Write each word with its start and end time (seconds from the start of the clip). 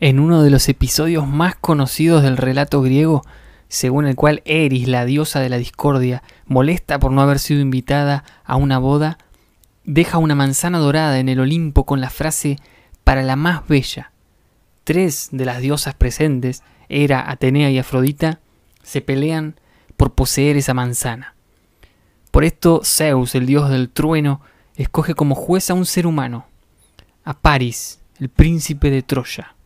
En 0.00 0.20
uno 0.20 0.44
de 0.44 0.50
los 0.50 0.68
episodios 0.68 1.26
más 1.26 1.56
conocidos 1.56 2.22
del 2.22 2.36
relato 2.36 2.80
griego, 2.82 3.24
según 3.66 4.06
el 4.06 4.14
cual 4.14 4.42
Eris, 4.44 4.86
la 4.86 5.04
diosa 5.04 5.40
de 5.40 5.48
la 5.48 5.58
discordia, 5.58 6.22
molesta 6.46 7.00
por 7.00 7.10
no 7.10 7.20
haber 7.20 7.40
sido 7.40 7.60
invitada 7.60 8.22
a 8.44 8.54
una 8.54 8.78
boda, 8.78 9.18
deja 9.82 10.18
una 10.18 10.36
manzana 10.36 10.78
dorada 10.78 11.18
en 11.18 11.28
el 11.28 11.40
Olimpo 11.40 11.84
con 11.84 12.00
la 12.00 12.10
frase 12.10 12.58
para 13.02 13.24
la 13.24 13.34
más 13.34 13.66
bella. 13.66 14.12
Tres 14.84 15.30
de 15.32 15.44
las 15.44 15.60
diosas 15.60 15.94
presentes, 15.94 16.62
Hera, 16.88 17.28
Atenea 17.28 17.68
y 17.72 17.78
Afrodita, 17.80 18.38
se 18.84 19.00
pelean 19.00 19.58
por 19.96 20.14
poseer 20.14 20.56
esa 20.56 20.74
manzana. 20.74 21.34
Por 22.30 22.44
esto 22.44 22.82
Zeus, 22.84 23.34
el 23.34 23.46
dios 23.46 23.68
del 23.68 23.90
trueno, 23.90 24.42
escoge 24.76 25.14
como 25.14 25.34
juez 25.34 25.70
a 25.70 25.74
un 25.74 25.86
ser 25.86 26.06
humano, 26.06 26.46
a 27.24 27.36
Paris, 27.36 27.98
el 28.20 28.28
príncipe 28.28 28.92
de 28.92 29.02
Troya. 29.02 29.57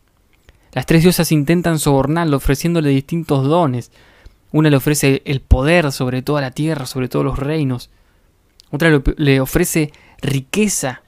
Las 0.73 0.85
tres 0.85 1.03
diosas 1.03 1.31
intentan 1.31 1.77
sobornarlo 1.79 2.37
ofreciéndole 2.37 2.89
distintos 2.89 3.45
dones. 3.47 3.91
Una 4.51 4.69
le 4.69 4.77
ofrece 4.77 5.21
el 5.25 5.41
poder 5.41 5.91
sobre 5.91 6.21
toda 6.21 6.41
la 6.41 6.51
tierra, 6.51 6.85
sobre 6.85 7.09
todos 7.09 7.25
los 7.25 7.39
reinos. 7.39 7.89
Otra 8.71 9.01
le 9.17 9.39
ofrece 9.39 9.91
riqueza, 10.21 11.03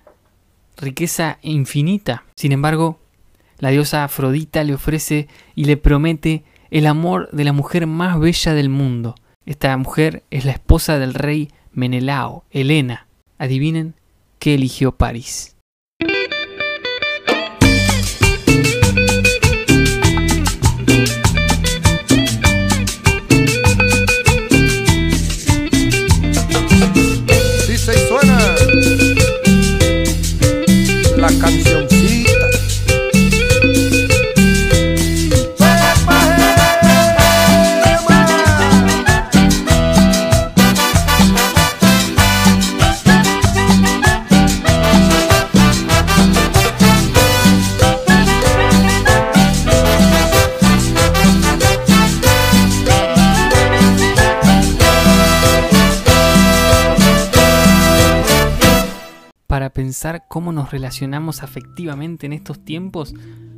riqueza 0.77 1.39
infinita. 1.41 2.25
Sin 2.35 2.51
embargo, 2.51 2.99
la 3.57 3.69
diosa 3.69 4.03
Afrodita 4.03 4.63
le 4.63 4.75
ofrece 4.75 5.27
y 5.55 5.65
le 5.65 5.77
promete 5.77 6.43
el 6.69 6.85
amor 6.85 7.29
de 7.31 7.43
la 7.43 7.53
mujer 7.53 7.87
más 7.87 8.19
bella 8.19 8.53
del 8.53 8.69
mundo. 8.69 9.15
Esta 9.45 9.75
mujer 9.77 10.23
es 10.29 10.45
la 10.45 10.51
esposa 10.51 10.99
del 10.99 11.13
rey 11.13 11.49
Menelao, 11.71 12.45
Helena. 12.51 13.07
Adivinen 13.37 13.95
qué 14.39 14.55
eligió 14.55 14.91
París. 14.91 15.54
Cómo 60.27 60.51
nos 60.51 60.71
relacionamos 60.71 61.43
afectivamente 61.43 62.25
en 62.25 62.33
estos 62.33 62.63
tiempos, 62.63 63.13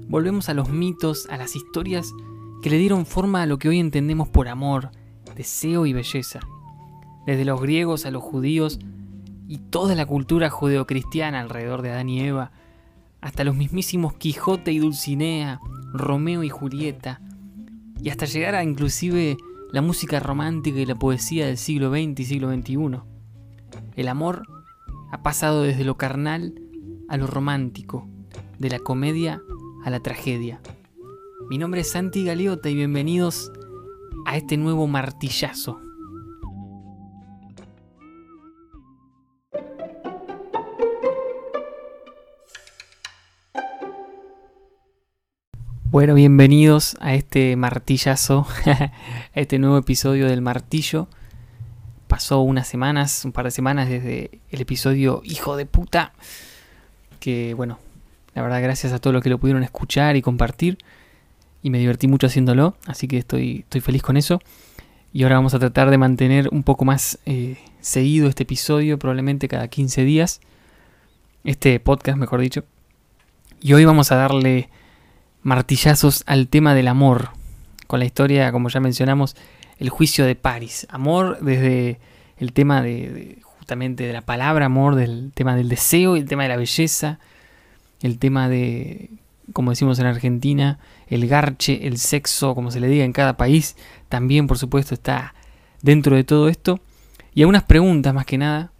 volvemos 0.07 0.49
a 0.49 0.53
los 0.53 0.69
mitos, 0.69 1.27
a 1.29 1.37
las 1.37 1.55
historias 1.55 2.13
que 2.61 2.69
le 2.69 2.77
dieron 2.77 3.05
forma 3.05 3.41
a 3.41 3.45
lo 3.45 3.57
que 3.57 3.69
hoy 3.69 3.79
entendemos 3.79 4.29
por 4.29 4.47
amor, 4.47 4.91
deseo 5.35 5.85
y 5.85 5.93
belleza. 5.93 6.39
Desde 7.25 7.45
los 7.45 7.61
griegos 7.61 8.05
a 8.05 8.11
los 8.11 8.23
judíos 8.23 8.79
y 9.47 9.57
toda 9.57 9.95
la 9.95 10.05
cultura 10.05 10.49
judeocristiana 10.49 11.39
alrededor 11.39 11.81
de 11.81 11.91
Adán 11.91 12.09
y 12.09 12.21
Eva, 12.21 12.51
hasta 13.19 13.43
los 13.43 13.55
mismísimos 13.55 14.13
Quijote 14.13 14.71
y 14.71 14.79
Dulcinea, 14.79 15.59
Romeo 15.91 16.43
y 16.43 16.49
Julieta, 16.49 17.19
y 18.01 18.09
hasta 18.09 18.25
llegar 18.25 18.55
a 18.55 18.63
inclusive 18.63 19.37
la 19.71 19.81
música 19.81 20.19
romántica 20.19 20.79
y 20.79 20.85
la 20.85 20.95
poesía 20.95 21.47
del 21.47 21.57
siglo 21.57 21.89
XX 21.89 22.19
y 22.19 22.25
siglo 22.25 22.53
XXI. 22.53 22.99
El 23.95 24.07
amor 24.07 24.56
ha 25.11 25.23
pasado 25.23 25.63
desde 25.63 25.85
lo 25.85 25.97
carnal 25.97 26.53
a 27.07 27.17
lo 27.17 27.27
romántico, 27.27 28.07
de 28.59 28.69
la 28.69 28.79
comedia 28.79 29.41
a 29.85 29.89
la 29.89 30.01
tragedia. 30.01 30.59
Mi 31.49 31.57
nombre 31.57 31.81
es 31.81 31.91
Santi 31.91 32.25
Galeota 32.25 32.69
y 32.69 32.75
bienvenidos 32.75 33.51
a 34.25 34.35
este 34.35 34.57
nuevo 34.57 34.87
martillazo. 34.87 35.79
Bueno, 45.89 46.15
bienvenidos 46.15 46.97
a 46.99 47.13
este 47.13 47.55
martillazo, 47.55 48.45
a 48.65 48.91
este 49.33 49.57
nuevo 49.57 49.77
episodio 49.77 50.27
del 50.27 50.41
martillo 50.41 51.07
pasó 52.07 52.41
unas 52.41 52.67
semanas, 52.67 53.23
un 53.25 53.31
par 53.31 53.45
de 53.45 53.51
semanas 53.51 53.89
desde 53.89 54.39
el 54.49 54.61
episodio 54.61 55.21
Hijo 55.23 55.57
de 55.57 55.65
puta. 55.65 56.13
Que 57.19 57.53
bueno, 57.53 57.79
la 58.33 58.41
verdad 58.41 58.61
gracias 58.61 58.93
a 58.93 58.99
todos 58.99 59.13
los 59.13 59.23
que 59.23 59.29
lo 59.29 59.37
pudieron 59.37 59.63
escuchar 59.63 60.15
y 60.15 60.21
compartir. 60.21 60.77
Y 61.63 61.69
me 61.69 61.79
divertí 61.79 62.07
mucho 62.07 62.27
haciéndolo, 62.27 62.77
así 62.85 63.07
que 63.07 63.17
estoy, 63.17 63.59
estoy 63.59 63.81
feliz 63.81 64.01
con 64.01 64.15
eso. 64.15 64.41
Y 65.11 65.23
ahora 65.23 65.35
vamos 65.35 65.53
a 65.53 65.59
tratar 65.59 65.89
de 65.89 65.97
mantener 65.97 66.49
un 66.51 66.63
poco 66.63 66.85
más 66.85 67.19
eh, 67.25 67.57
seguido 67.81 68.29
este 68.29 68.43
episodio, 68.43 68.99
probablemente 68.99 69.47
cada 69.47 69.67
15 69.67 70.03
días. 70.03 70.41
Este 71.43 71.79
podcast, 71.79 72.17
mejor 72.17 72.39
dicho. 72.41 72.63
Y 73.59 73.73
hoy 73.73 73.85
vamos 73.85 74.11
a 74.11 74.15
darle 74.15 74.69
martillazos 75.41 76.23
al 76.27 76.47
tema 76.47 76.75
del 76.75 76.87
amor. 76.87 77.29
Con 77.87 77.99
la 77.99 78.05
historia, 78.05 78.51
como 78.51 78.69
ya 78.69 78.79
mencionamos, 78.79 79.35
el 79.79 79.89
juicio 79.89 80.25
de 80.25 80.35
París. 80.35 80.87
Amor 80.89 81.39
desde 81.41 81.99
el 82.37 82.53
tema 82.53 82.81
de, 82.81 83.39
justamente 83.41 84.05
de 84.05 84.13
la 84.13 84.21
palabra 84.21 84.65
amor, 84.65 84.95
del 84.95 85.31
tema 85.33 85.55
del 85.55 85.69
deseo 85.69 86.15
el 86.15 86.25
tema 86.25 86.43
de 86.43 86.49
la 86.49 86.57
belleza, 86.57 87.19
el 88.01 88.19
tema 88.19 88.47
de, 88.49 89.09
como 89.53 89.71
decimos 89.71 89.99
en 89.99 90.05
Argentina, 90.05 90.79
el 91.07 91.27
garche, 91.27 91.87
el 91.87 91.97
sexo, 91.97 92.55
como 92.55 92.71
se 92.71 92.79
le 92.79 92.87
diga 92.87 93.05
en 93.05 93.13
cada 93.13 93.37
país, 93.37 93.75
también 94.09 94.47
por 94.47 94.57
supuesto 94.57 94.93
está 94.93 95.33
dentro 95.81 96.15
de 96.15 96.23
todo 96.23 96.49
esto. 96.49 96.79
Y 97.33 97.41
algunas 97.41 97.63
preguntas 97.63 98.13
más 98.13 98.25
que 98.25 98.37
nada 98.37 98.71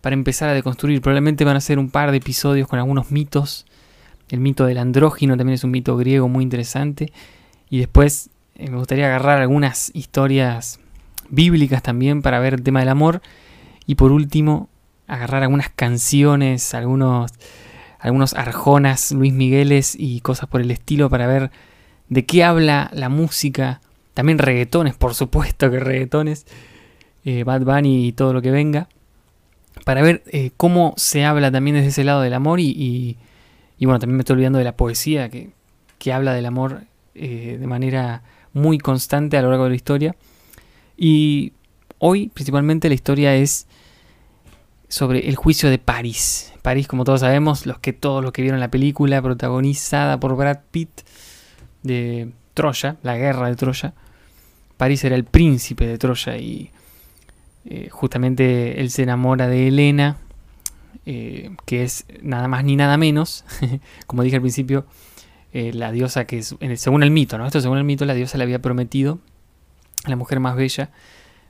para 0.00 0.14
empezar 0.14 0.48
a 0.48 0.54
deconstruir. 0.54 1.00
Probablemente 1.00 1.44
van 1.44 1.56
a 1.56 1.60
ser 1.60 1.78
un 1.78 1.90
par 1.90 2.10
de 2.10 2.18
episodios 2.18 2.68
con 2.68 2.78
algunos 2.78 3.10
mitos. 3.10 3.66
El 4.28 4.40
mito 4.40 4.64
del 4.64 4.78
andrógino 4.78 5.36
también 5.36 5.54
es 5.54 5.64
un 5.64 5.70
mito 5.70 5.96
griego 5.96 6.28
muy 6.28 6.44
interesante. 6.44 7.12
Y 7.68 7.78
después 7.78 8.30
me 8.68 8.76
gustaría 8.76 9.06
agarrar 9.06 9.40
algunas 9.40 9.90
historias 9.94 10.80
bíblicas 11.30 11.82
también 11.82 12.22
para 12.22 12.40
ver 12.40 12.54
el 12.54 12.62
tema 12.62 12.80
del 12.80 12.88
amor. 12.88 13.22
Y 13.86 13.94
por 13.94 14.12
último, 14.12 14.68
agarrar 15.06 15.42
algunas 15.42 15.70
canciones, 15.70 16.74
algunos, 16.74 17.32
algunos 17.98 18.34
arjonas, 18.34 19.12
Luis 19.12 19.32
Migueles 19.32 19.96
y 19.98 20.20
cosas 20.20 20.48
por 20.48 20.60
el 20.60 20.70
estilo 20.70 21.08
para 21.08 21.26
ver 21.26 21.50
de 22.08 22.26
qué 22.26 22.44
habla 22.44 22.90
la 22.92 23.08
música. 23.08 23.80
También 24.14 24.38
reggaetones, 24.38 24.94
por 24.94 25.14
supuesto 25.14 25.70
que 25.70 25.80
reggaetones. 25.80 26.46
Eh, 27.24 27.44
Bad 27.44 27.62
Bunny 27.62 28.06
y 28.08 28.12
todo 28.12 28.32
lo 28.32 28.42
que 28.42 28.50
venga. 28.50 28.88
Para 29.84 30.02
ver 30.02 30.22
eh, 30.26 30.50
cómo 30.56 30.94
se 30.96 31.24
habla 31.24 31.50
también 31.50 31.76
desde 31.76 31.88
ese 31.88 32.04
lado 32.04 32.20
del 32.20 32.34
amor 32.34 32.60
y, 32.60 33.16
y, 33.78 33.84
bueno, 33.84 33.98
también 33.98 34.16
me 34.16 34.22
estoy 34.22 34.34
olvidando 34.34 34.58
de 34.58 34.64
la 34.64 34.76
poesía 34.76 35.28
que, 35.28 35.50
que 35.98 36.12
habla 36.12 36.34
del 36.34 36.46
amor 36.46 36.82
de 37.14 37.66
manera 37.66 38.22
muy 38.52 38.78
constante 38.78 39.36
a 39.36 39.42
lo 39.42 39.50
largo 39.50 39.64
de 39.64 39.70
la 39.70 39.76
historia. 39.76 40.16
Y 40.96 41.52
hoy 41.98 42.28
principalmente 42.28 42.88
la 42.88 42.94
historia 42.94 43.34
es 43.34 43.66
sobre 44.88 45.28
el 45.28 45.36
juicio 45.36 45.70
de 45.70 45.78
París. 45.78 46.52
París, 46.62 46.88
como 46.88 47.04
todos 47.04 47.20
sabemos, 47.20 47.64
los 47.64 47.78
que 47.78 47.92
todos 47.92 48.22
los 48.22 48.32
que 48.32 48.42
vieron 48.42 48.60
la 48.60 48.70
película 48.70 49.22
protagonizada 49.22 50.18
por 50.18 50.36
Brad 50.36 50.58
Pitt 50.70 50.90
de 51.82 52.32
Troya, 52.54 52.96
la 53.02 53.16
guerra 53.16 53.48
de 53.48 53.56
Troya. 53.56 53.94
París 54.76 55.04
era 55.04 55.14
el 55.14 55.24
príncipe 55.24 55.86
de 55.86 55.98
Troya 55.98 56.36
y 56.36 56.70
eh, 57.64 57.88
justamente 57.90 58.80
él 58.80 58.90
se 58.90 59.02
enamora 59.02 59.46
de 59.46 59.68
Helena, 59.68 60.16
eh, 61.06 61.50
que 61.66 61.82
es 61.84 62.04
nada 62.22 62.48
más 62.48 62.64
ni 62.64 62.76
nada 62.76 62.96
menos, 62.96 63.44
como 64.06 64.22
dije 64.22 64.36
al 64.36 64.42
principio, 64.42 64.86
eh, 65.52 65.72
la 65.72 65.92
diosa 65.92 66.26
que 66.26 66.38
es, 66.38 66.56
según 66.76 67.02
el 67.02 67.10
mito, 67.10 67.38
¿no? 67.38 67.46
Esto 67.46 67.60
según 67.60 67.78
el 67.78 67.84
mito, 67.84 68.04
la 68.04 68.14
diosa 68.14 68.38
le 68.38 68.44
había 68.44 68.60
prometido 68.60 69.18
a 70.04 70.10
la 70.10 70.16
mujer 70.16 70.40
más 70.40 70.56
bella 70.56 70.90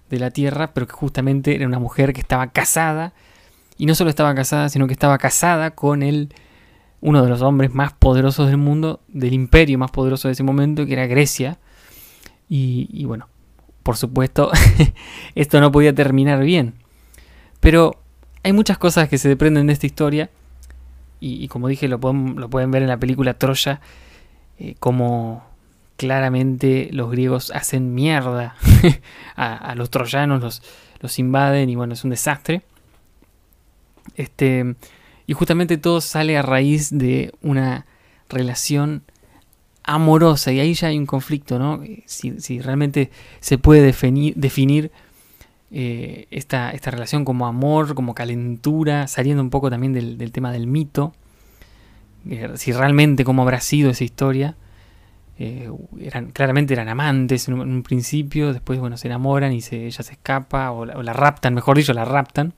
de 0.09 0.19
la 0.19 0.31
tierra, 0.31 0.73
pero 0.73 0.87
que 0.87 0.93
justamente 0.93 1.55
era 1.55 1.67
una 1.67 1.79
mujer 1.79 2.13
que 2.13 2.21
estaba 2.21 2.49
casada, 2.49 3.13
y 3.81 3.87
no 3.87 3.95
solo 3.95 4.11
estaba 4.11 4.35
casada, 4.35 4.69
sino 4.69 4.87
que 4.87 4.93
estaba 4.93 5.17
casada 5.17 5.71
con 5.71 6.03
el, 6.03 6.35
uno 7.01 7.23
de 7.23 7.31
los 7.31 7.41
hombres 7.41 7.73
más 7.73 7.93
poderosos 7.95 8.49
del 8.49 8.59
mundo, 8.59 9.01
del 9.09 9.33
imperio 9.33 9.79
más 9.79 9.91
poderoso 9.91 10.29
de 10.29 10.33
ese 10.33 10.43
momento, 10.43 10.85
que 10.85 10.93
era 10.93 11.07
Grecia. 11.07 11.59
Y, 12.49 13.05
bueno, 13.07 13.29
por 13.83 13.97
supuesto, 13.97 14.51
esto 15.35 15.61
no 15.61 15.73
podía 15.73 15.95
terminar 15.95 16.43
bien. 16.43 16.75
Pero 17.61 18.03
hay 18.43 18.53
muchas 18.53 18.77
cosas 18.77 19.09
que 19.09 19.17
se 19.17 19.29
desprenden 19.29 19.67
de 19.69 19.73
esta 19.73 19.87
historia 19.87 20.31
y, 21.21 21.49
como 21.49 21.69
dije, 21.69 21.87
lo 21.87 22.01
pueden, 22.01 22.37
lo 22.37 22.49
pueden 22.49 22.71
ver 22.71 22.83
en 22.83 22.89
la 22.89 22.97
película 22.99 23.35
Troya. 23.35 23.81
eh, 24.59 24.75
como 24.81 25.45
claramente 25.97 26.89
los 26.93 27.11
griegos 27.11 27.51
hacen 27.51 27.95
mierda 27.95 28.57
a, 29.37 29.75
los 29.75 29.91
troyanos, 29.91 30.41
los, 30.41 30.63
los 31.01 31.19
invaden 31.19 31.69
y 31.69 31.77
bueno, 31.77 31.93
es 31.93 32.05
un 32.05 32.11
desastre. 32.11 32.63
Este, 34.17 34.77
y 35.27 35.35
justamente 35.35 35.77
todo 35.77 36.01
sale 36.01 36.39
a 36.39 36.43
raíz 36.43 36.89
de 36.91 37.35
una 37.43 37.85
relación 38.31 39.03
amorosa 39.83 40.53
y 40.53 40.61
ahí 40.61 40.73
ya 40.73 40.89
hay 40.89 40.97
un 40.97 41.07
conflicto, 41.07 41.59
¿no? 41.59 41.83
Si, 42.07 42.61
realmente 42.61 43.11
se 43.41 43.59
puede 43.59 43.83
definir 43.83 44.91
eh, 45.73 46.27
esta, 46.33 46.71
esta, 46.73 46.91
relación 46.91 47.25
como 47.25 47.47
amor, 47.47 47.95
como 47.95 48.13
calentura, 48.13 49.07
saliendo 49.07 49.41
un 49.41 49.51
poco 49.51 49.71
también 49.71 49.93
del, 49.93 50.33
tema 50.33 50.51
del 50.51 50.67
mito, 50.67 51.13
eh, 52.29 52.51
si 52.57 52.73
realmente 52.73 53.25
cómo 53.25 53.43
habrá 53.43 53.61
sido 53.61 53.91
esa 53.91 54.03
historia. 54.03 54.57
Eh, 55.39 55.71
eran, 56.01 56.33
claramente 56.33 56.75
eran 56.75 56.89
amantes 56.89 57.49
en 57.49 57.55
un, 57.55 57.83
principio, 57.83 58.53
después 58.53 58.81
bueno, 58.81 58.97
se 58.97 59.07
enamoran 59.09 59.53
y 59.53 59.63
ella 59.71 60.03
se 60.03 60.13
escapa, 60.13 60.73
o 60.73 60.85
la, 60.85 61.13
raptan, 61.13 61.55
mejor 61.55 61.77
dicho, 61.77 61.93
la 61.93 62.05
raptan, 62.05 62.53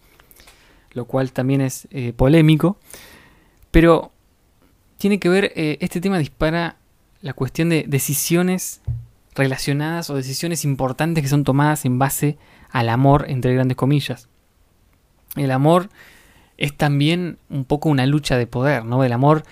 lo 0.92 1.04
cual 1.04 1.32
también 1.32 1.60
es 1.60 1.86
polémico. 2.16 2.78
Pero 3.70 4.10
tiene 4.96 5.18
que 5.18 5.28
ver, 5.28 5.52
este 5.54 6.00
tema 6.00 6.18
dispara 6.18 6.76
la 7.20 7.34
cuestión 7.34 7.68
de 7.68 7.84
decisiones 7.86 8.80
relacionadas 9.34 10.10
o 10.10 10.14
decisiones 10.14 10.64
importantes 10.64 11.22
que 11.22 11.28
son 11.28 11.44
tomadas 11.44 11.84
en 11.84 11.98
base 11.98 12.36
al 12.72 12.88
amor, 12.88 13.26
entre 13.28 13.54
grandes 13.54 13.76
comillas. 13.76 14.28
El 15.36 15.50
amor 15.50 15.88
es 16.56 16.76
también 16.76 17.38
un 17.48 17.64
poco 17.64 17.88
una 17.88 18.06
lucha 18.06 18.36
de 18.36 18.46
poder, 18.46 18.84
¿no? 18.84 19.04
El 19.04 19.12
amor 19.12 19.44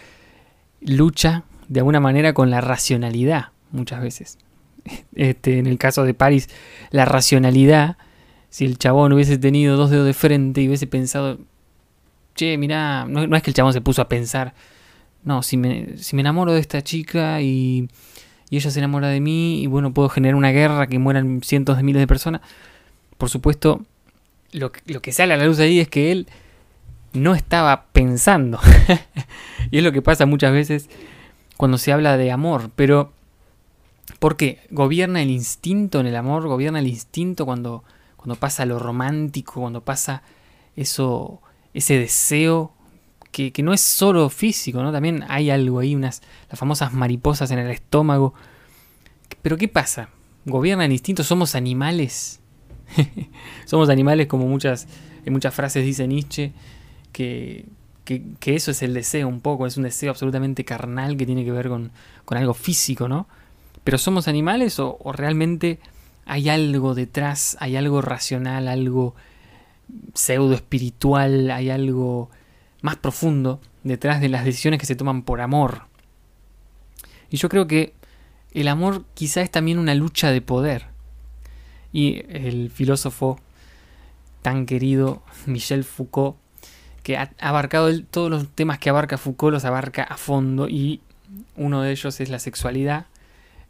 lucha 0.80 1.44
de 1.68 1.80
alguna 1.80 2.00
manera 2.00 2.32
con 2.32 2.50
la 2.50 2.60
racionalidad, 2.60 3.48
muchas 3.70 4.02
veces. 4.02 4.38
Este, 5.14 5.58
en 5.58 5.66
el 5.66 5.76
caso 5.76 6.04
de 6.04 6.14
París, 6.14 6.48
la 6.90 7.04
racionalidad, 7.04 7.98
si 8.48 8.64
el 8.64 8.78
chabón 8.78 9.12
hubiese 9.12 9.36
tenido 9.36 9.76
dos 9.76 9.90
dedos 9.90 10.06
de 10.06 10.14
frente 10.14 10.62
y 10.62 10.68
hubiese 10.68 10.86
pensado, 10.86 11.38
che, 12.34 12.56
mirá, 12.56 13.04
no, 13.06 13.26
no 13.26 13.36
es 13.36 13.42
que 13.42 13.50
el 13.50 13.54
chabón 13.54 13.74
se 13.74 13.82
puso 13.82 14.00
a 14.00 14.08
pensar, 14.08 14.54
no, 15.22 15.42
si 15.42 15.58
me, 15.58 15.98
si 15.98 16.16
me 16.16 16.22
enamoro 16.22 16.54
de 16.54 16.60
esta 16.60 16.82
chica 16.82 17.42
y, 17.42 17.90
y 18.48 18.56
ella 18.56 18.70
se 18.70 18.78
enamora 18.78 19.08
de 19.08 19.20
mí 19.20 19.62
y 19.62 19.66
bueno, 19.66 19.92
puedo 19.92 20.08
generar 20.08 20.34
una 20.34 20.50
guerra 20.50 20.86
que 20.86 20.98
mueran 20.98 21.42
cientos 21.42 21.76
de 21.76 21.82
miles 21.82 22.00
de 22.00 22.06
personas, 22.06 22.40
por 23.20 23.28
supuesto, 23.28 23.82
lo, 24.50 24.72
que 24.72 25.12
sale 25.12 25.34
a 25.34 25.36
la 25.36 25.44
luz 25.44 25.58
ahí 25.58 25.78
es 25.78 25.88
que 25.88 26.10
él 26.10 26.26
no 27.12 27.34
estaba 27.34 27.84
pensando. 27.92 28.58
y 29.70 29.76
es 29.76 29.84
lo 29.84 29.92
que 29.92 30.00
pasa 30.00 30.24
muchas 30.24 30.52
veces 30.52 30.88
cuando 31.58 31.76
se 31.76 31.92
habla 31.92 32.16
de 32.16 32.32
amor. 32.32 32.70
Pero, 32.74 33.12
¿por 34.20 34.38
qué? 34.38 34.60
¿Gobierna 34.70 35.20
el 35.20 35.28
instinto 35.28 36.00
en 36.00 36.06
el 36.06 36.16
amor? 36.16 36.48
¿Gobierna 36.48 36.78
el 36.78 36.86
instinto 36.86 37.44
cuando, 37.44 37.84
cuando 38.16 38.36
pasa 38.36 38.64
lo 38.64 38.78
romántico? 38.78 39.60
Cuando 39.60 39.82
pasa 39.82 40.22
eso, 40.74 41.42
ese 41.74 41.98
deseo 41.98 42.72
que, 43.32 43.52
no 43.62 43.74
es 43.74 43.82
solo 43.82 44.30
físico, 44.30 44.82
¿no? 44.82 44.92
También 44.92 45.26
hay 45.28 45.50
algo 45.50 45.80
ahí, 45.80 45.94
unas, 45.94 46.22
las 46.48 46.58
famosas 46.58 46.94
mariposas 46.94 47.50
en 47.50 47.58
el 47.58 47.70
estómago. 47.70 48.32
Pero 49.42 49.58
¿qué 49.58 49.68
pasa? 49.68 50.08
¿Gobierna 50.46 50.86
el 50.86 50.92
instinto? 50.92 51.22
¿Somos 51.22 51.54
animales? 51.54 52.39
Somos 53.64 53.88
animales 53.88 54.26
como 54.26 54.46
muchas, 54.46 54.86
en 55.24 55.32
muchas 55.32 55.54
frases 55.54 55.84
dice 55.84 56.06
Nietzsche, 56.06 56.52
que, 57.12 57.66
que, 58.04 58.54
eso 58.54 58.70
es 58.70 58.82
el 58.82 58.94
deseo 58.94 59.28
un 59.28 59.40
poco, 59.40 59.66
es 59.66 59.76
un 59.76 59.84
deseo 59.84 60.10
absolutamente 60.10 60.64
carnal 60.64 61.16
que 61.16 61.26
tiene 61.26 61.44
que 61.44 61.52
ver 61.52 61.68
con, 61.68 61.92
con 62.24 62.38
algo 62.38 62.54
físico, 62.54 63.08
¿no? 63.08 63.28
Pero 63.84 63.98
¿somos 63.98 64.28
animales 64.28 64.78
o, 64.78 64.98
o 65.00 65.12
realmente 65.12 65.78
hay 66.26 66.48
algo 66.48 66.94
detrás, 66.94 67.56
hay 67.60 67.76
algo 67.76 68.02
racional, 68.02 68.68
algo 68.68 69.14
pseudo 70.14 70.54
espiritual, 70.54 71.50
hay 71.50 71.70
algo 71.70 72.30
más 72.82 72.96
profundo 72.96 73.60
detrás 73.82 74.20
de 74.20 74.28
las 74.28 74.44
decisiones 74.44 74.80
que 74.80 74.86
se 74.86 74.96
toman 74.96 75.22
por 75.22 75.40
amor. 75.40 75.82
Y 77.30 77.36
yo 77.36 77.48
creo 77.48 77.66
que 77.66 77.94
el 78.52 78.68
amor 78.68 79.04
quizá 79.14 79.42
es 79.42 79.50
también 79.50 79.78
una 79.78 79.94
lucha 79.94 80.30
de 80.30 80.42
poder. 80.42 80.89
Y 81.92 82.22
el 82.28 82.70
filósofo 82.70 83.38
tan 84.42 84.66
querido 84.66 85.22
Michel 85.46 85.84
Foucault, 85.84 86.36
que 87.02 87.16
ha 87.16 87.32
abarcado 87.40 87.90
todos 88.04 88.30
los 88.30 88.48
temas 88.48 88.78
que 88.78 88.90
abarca 88.90 89.18
Foucault, 89.18 89.52
los 89.52 89.64
abarca 89.64 90.04
a 90.04 90.16
fondo 90.16 90.68
y 90.68 91.00
uno 91.56 91.82
de 91.82 91.92
ellos 91.92 92.20
es 92.20 92.28
la 92.28 92.38
sexualidad 92.38 93.06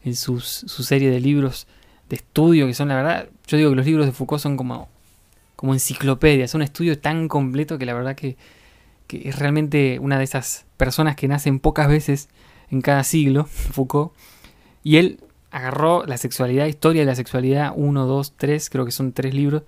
en 0.03 0.17
su 0.17 0.41
serie 0.41 1.11
de 1.11 1.21
libros 1.21 1.67
de 2.09 2.17
estudio 2.17 2.67
que 2.67 2.75
son 2.75 2.89
la 2.89 2.97
verdad, 2.97 3.29
yo 3.47 3.57
digo 3.57 3.71
que 3.71 3.77
los 3.77 3.87
libros 3.87 4.07
de 4.07 4.13
Foucault 4.13 4.43
son 4.43 4.57
como, 4.57 4.89
como 5.55 5.75
enciclopedias, 5.75 6.55
un 6.55 6.63
estudio 6.63 6.99
tan 6.99 7.29
completo 7.29 7.79
que 7.79 7.87
la 7.87 7.95
verdad 7.95 8.17
que 8.17 8.37
que 9.11 9.29
es 9.29 9.41
realmente 9.41 9.99
una 9.99 10.19
de 10.19 10.25
esas 10.25 10.67
personas 10.77 11.17
que 11.17 11.27
nacen 11.27 11.59
pocas 11.59 11.89
veces 11.89 12.29
en 12.71 12.81
cada 12.81 13.03
siglo, 13.03 13.45
Foucault, 13.73 14.13
y 14.85 14.99
él 14.99 15.19
agarró 15.51 16.05
la 16.07 16.17
sexualidad, 16.17 16.67
historia 16.67 17.03
de 17.03 17.07
la 17.07 17.15
sexualidad, 17.15 17.73
1, 17.75 18.07
2, 18.07 18.35
3, 18.37 18.71
creo 18.71 18.85
que 18.85 18.93
son 18.93 19.13
tres 19.13 19.35
libros, 19.35 19.63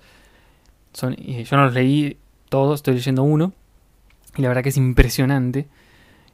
son, 0.92 1.16
yo 1.16 1.56
no 1.56 1.64
los 1.64 1.74
leí 1.74 2.18
todos, 2.48 2.80
estoy 2.80 2.94
leyendo 2.94 3.22
uno, 3.22 3.52
y 4.36 4.42
la 4.42 4.48
verdad 4.48 4.62
que 4.62 4.68
es 4.70 4.76
impresionante. 4.76 5.68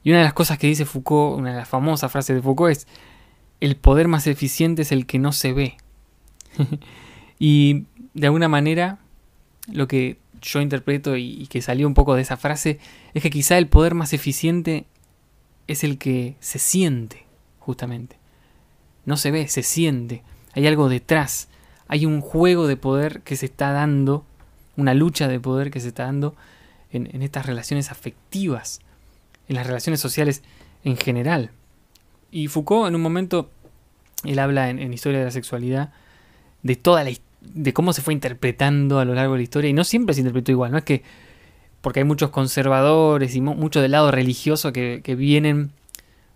Y 0.04 0.10
una 0.10 0.18
de 0.18 0.24
las 0.24 0.34
cosas 0.34 0.58
que 0.58 0.66
dice 0.66 0.84
Foucault, 0.84 1.38
una 1.38 1.50
de 1.50 1.56
las 1.56 1.68
famosas 1.68 2.10
frases 2.10 2.36
de 2.36 2.42
Foucault 2.42 2.72
es, 2.72 2.86
el 3.60 3.76
poder 3.76 4.08
más 4.08 4.26
eficiente 4.26 4.82
es 4.82 4.92
el 4.92 5.06
que 5.06 5.18
no 5.18 5.32
se 5.32 5.52
ve. 5.52 5.76
y 7.38 7.84
de 8.14 8.26
alguna 8.26 8.48
manera, 8.48 8.98
lo 9.72 9.88
que 9.88 10.18
yo 10.40 10.60
interpreto 10.60 11.16
y, 11.16 11.46
que 11.48 11.62
salió 11.62 11.86
un 11.86 11.94
poco 11.94 12.14
de 12.14 12.22
esa 12.22 12.36
frase 12.36 12.78
es 13.14 13.22
que 13.22 13.30
quizá 13.30 13.58
el 13.58 13.68
poder 13.68 13.94
más 13.94 14.12
eficiente 14.12 14.86
es 15.66 15.84
el 15.84 15.98
que 15.98 16.36
se 16.40 16.58
siente, 16.58 17.26
justamente. 17.58 18.16
No 19.08 19.16
se 19.16 19.30
ve, 19.30 19.48
se 19.48 19.62
siente. 19.62 20.22
Hay 20.52 20.66
algo 20.66 20.90
detrás. 20.90 21.48
Hay 21.86 22.04
un 22.04 22.20
juego 22.20 22.66
de 22.66 22.76
poder 22.76 23.22
que 23.22 23.36
se 23.36 23.46
está 23.46 23.72
dando, 23.72 24.26
una 24.76 24.92
lucha 24.92 25.28
de 25.28 25.40
poder 25.40 25.70
que 25.70 25.80
se 25.80 25.88
está 25.88 26.04
dando 26.04 26.36
en, 26.92 27.22
estas 27.22 27.46
relaciones 27.46 27.90
afectivas, 27.90 28.80
en 29.48 29.56
las 29.56 29.66
relaciones 29.66 29.98
sociales 29.98 30.42
en 30.84 30.98
general. 30.98 31.52
Y 32.30 32.48
Foucault 32.48 32.86
en 32.86 32.96
un 32.96 33.00
momento, 33.00 33.50
él 34.24 34.38
habla 34.38 34.68
en, 34.68 34.92
Historia 34.92 35.20
de 35.20 35.24
la 35.24 35.30
Sexualidad 35.30 35.90
de 36.62 36.76
toda 36.76 37.02
la 37.02 37.10
de 37.40 37.72
cómo 37.72 37.94
se 37.94 38.02
fue 38.02 38.12
interpretando 38.12 38.98
a 38.98 39.06
lo 39.06 39.14
largo 39.14 39.32
de 39.32 39.38
la 39.38 39.44
historia 39.44 39.70
y 39.70 39.72
no 39.72 39.84
siempre 39.84 40.12
se 40.12 40.20
interpretó 40.20 40.52
igual, 40.52 40.70
no 40.70 40.76
es 40.76 40.84
que 40.84 41.02
porque 41.80 42.00
hay 42.00 42.04
muchos 42.04 42.28
conservadores 42.28 43.34
y 43.36 43.40
mucho 43.40 43.80
del 43.80 43.92
lado 43.92 44.10
religioso 44.10 44.70
que, 44.70 45.00
vienen 45.16 45.70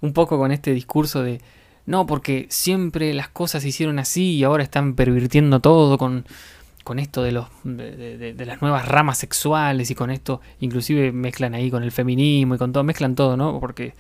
un 0.01 0.15
poco 0.15 0.39
con 0.39 0.53
este 0.53 0.73
discurso 0.73 1.23
de 1.23 1.43
no, 1.87 2.07
porque 2.07 2.47
siempre 2.49 3.13
las 3.13 3.29
cosas 3.29 3.63
se 3.63 3.69
hicieron 3.69 3.99
así 3.99 4.37
y 4.37 4.45
ahora 4.45 4.63
están 4.63 4.95
pervirtiendo 4.95 5.61
todo 5.61 5.99
con, 5.99 6.25
con 6.85 6.99
esto 6.99 7.23
de, 7.23 7.33
los, 7.33 7.47
de, 7.65 8.35
las 8.47 8.63
nuevas 8.63 8.87
ramas 8.87 9.19
sexuales 9.19 9.91
y 9.91 9.95
con 9.95 10.11
esto 10.11 10.41
inclusive 10.61 11.13
mezclan 11.13 11.55
ahí 11.55 11.71
con 11.71 11.83
el 11.83 11.91
feminismo 11.91 12.55
y 12.55 12.59
con 12.59 12.73
todo, 12.73 12.85
mezclan 12.85 13.15
todo, 13.15 13.37
¿no? 13.37 13.59
Porque 13.59 13.95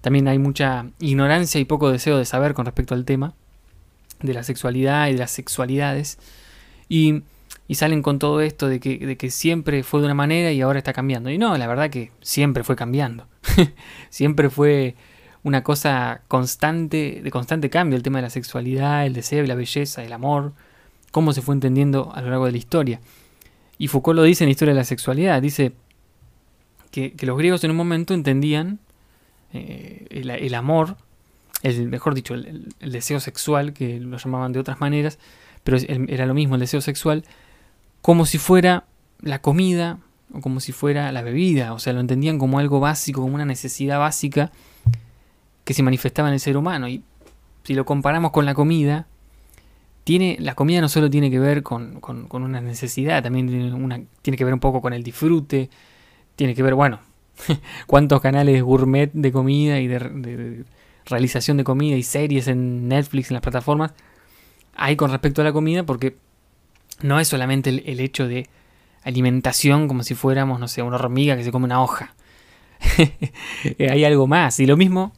también 0.00 0.28
hay 0.28 0.38
mucha 0.38 0.86
ignorancia 1.00 1.60
y 1.60 1.64
poco 1.64 1.90
deseo 1.90 2.18
de 2.18 2.24
saber 2.24 2.54
con 2.54 2.66
respecto 2.66 2.94
al 2.94 3.04
tema 3.04 3.34
de 4.20 4.34
la 4.34 4.42
sexualidad 4.42 5.08
y 5.08 5.12
de 5.12 5.18
las 5.18 5.30
sexualidades. 5.30 6.18
Y, 6.88 7.22
salen 7.70 8.02
con 8.02 8.20
todo 8.20 8.40
esto 8.40 8.68
de 8.68 8.78
que, 8.78 8.98
de 8.98 9.16
que 9.16 9.30
siempre 9.30 9.82
fue 9.82 10.00
de 10.00 10.06
una 10.06 10.14
manera 10.14 10.52
y 10.52 10.60
ahora 10.60 10.78
está 10.78 10.92
cambiando. 10.92 11.30
Y 11.30 11.38
no, 11.38 11.56
la 11.58 11.66
verdad 11.66 11.90
que 11.90 12.12
siempre 12.20 12.62
fue 12.62 12.76
cambiando. 12.76 13.26
siempre 14.10 14.48
fue 14.48 14.94
una 15.44 15.62
cosa 15.62 16.22
constante, 16.26 17.20
de 17.22 17.30
constante 17.30 17.70
cambio, 17.70 17.96
el 17.96 18.02
tema 18.02 18.18
de 18.18 18.22
la 18.22 18.30
sexualidad, 18.30 19.06
el 19.06 19.12
deseo, 19.12 19.44
la 19.46 19.54
belleza, 19.54 20.02
el 20.02 20.12
amor, 20.12 20.54
cómo 21.12 21.32
se 21.32 21.42
fue 21.42 21.54
entendiendo 21.54 22.10
a 22.14 22.22
lo 22.22 22.30
largo 22.30 22.46
de 22.46 22.52
la 22.52 22.58
historia. 22.58 23.00
Y 23.78 23.88
Foucault 23.88 24.16
lo 24.16 24.22
dice 24.22 24.44
en 24.44 24.48
la 24.48 24.52
Historia 24.52 24.72
de 24.72 24.80
la 24.80 24.84
Sexualidad, 24.84 25.40
dice 25.42 25.72
que, 26.90 27.14
los 27.20 27.36
griegos 27.36 27.62
en 27.62 27.70
un 27.70 27.76
momento 27.76 28.14
entendían 28.14 28.78
eh, 29.52 30.06
el, 30.10 30.54
amor, 30.54 30.96
el, 31.62 31.88
mejor 31.88 32.14
dicho, 32.14 32.34
el, 32.34 32.72
deseo 32.80 33.20
sexual, 33.20 33.74
que 33.74 34.00
lo 34.00 34.16
llamaban 34.16 34.52
de 34.52 34.60
otras 34.60 34.80
maneras, 34.80 35.18
pero 35.62 35.76
era 36.08 36.24
lo 36.24 36.32
mismo 36.32 36.54
el 36.54 36.60
deseo 36.60 36.80
sexual, 36.80 37.24
como 38.00 38.24
si 38.24 38.38
fuera 38.38 38.84
la 39.20 39.42
comida 39.42 39.98
o 40.32 40.40
como 40.40 40.60
si 40.60 40.72
fuera 40.72 41.12
la 41.12 41.20
bebida, 41.20 41.74
o 41.74 41.78
sea, 41.78 41.92
lo 41.92 42.00
entendían 42.00 42.38
como 42.38 42.58
algo 42.58 42.80
básico, 42.80 43.20
como 43.20 43.34
una 43.34 43.44
necesidad 43.44 43.98
básica 43.98 44.52
que 45.64 45.74
se 45.74 45.82
manifestaba 45.82 46.28
en 46.28 46.34
el 46.34 46.40
ser 46.40 46.56
humano. 46.56 46.88
Y 46.88 47.02
si 47.64 47.74
lo 47.74 47.84
comparamos 47.84 48.30
con 48.30 48.44
la 48.44 48.54
comida, 48.54 49.06
tiene, 50.04 50.36
la 50.38 50.54
comida 50.54 50.80
no 50.80 50.88
solo 50.88 51.10
tiene 51.10 51.30
que 51.30 51.38
ver 51.38 51.62
con, 51.62 52.00
una 52.30 52.60
necesidad, 52.60 53.22
también 53.22 53.48
tiene, 53.48 53.72
una, 53.72 54.00
tiene 54.22 54.36
que 54.36 54.44
ver 54.44 54.54
un 54.54 54.60
poco 54.60 54.82
con 54.82 54.92
el 54.92 55.02
disfrute, 55.02 55.70
tiene 56.36 56.54
que 56.54 56.62
ver, 56.62 56.74
bueno, 56.74 57.00
cuántos 57.86 58.20
canales 58.20 58.62
gourmet 58.62 59.10
de 59.12 59.32
comida 59.32 59.80
y 59.80 59.88
de, 59.88 60.64
realización 61.06 61.56
de 61.56 61.64
comida 61.64 61.96
y 61.96 62.02
series 62.02 62.48
en 62.48 62.88
Netflix, 62.88 63.30
en 63.30 63.34
las 63.34 63.42
plataformas, 63.42 63.92
hay 64.74 64.96
con 64.96 65.10
respecto 65.10 65.40
a 65.40 65.44
la 65.44 65.52
comida, 65.52 65.84
porque 65.84 66.16
no 67.02 67.20
es 67.20 67.28
solamente 67.28 67.70
el, 67.70 68.00
hecho 68.00 68.28
de 68.28 68.48
alimentación 69.02 69.88
como 69.88 70.02
si 70.02 70.14
fuéramos, 70.14 70.60
no 70.60 70.68
sé, 70.68 70.82
una 70.82 70.96
hormiga 70.96 71.36
que 71.36 71.44
se 71.44 71.52
come 71.52 71.66
una 71.66 71.82
hoja. 71.82 72.14
hay 73.78 74.04
algo 74.04 74.26
más. 74.26 74.58
Y 74.60 74.66
lo 74.66 74.76
mismo 74.76 75.12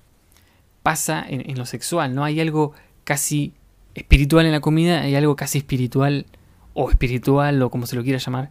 pasa 0.87 1.27
en, 1.29 1.59
lo 1.59 1.67
sexual, 1.67 2.15
¿no? 2.15 2.23
Hay 2.23 2.39
algo 2.39 2.73
casi 3.03 3.53
espiritual 3.97 4.47
en 4.47 4.53
la 4.53 4.61
comida, 4.61 5.01
hay 5.01 5.17
algo 5.17 5.35
casi 5.35 5.59
espiritual 5.59 6.27
o 6.75 6.91
espiritual 6.91 7.61
o 7.61 7.71
como 7.71 7.89
se 7.89 7.97
lo 7.97 8.05
quiera 8.05 8.21
llamar, 8.21 8.51